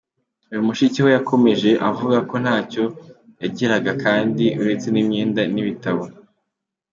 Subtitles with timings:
[0.51, 2.83] Uyu mushiki we yakomeje avuga ko ntacyo
[3.41, 6.03] yagiraga kindi uretse imyenda n’ibitabo.